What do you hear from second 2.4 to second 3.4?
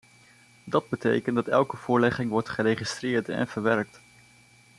geregistreerd